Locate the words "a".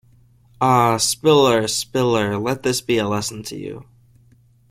2.97-3.07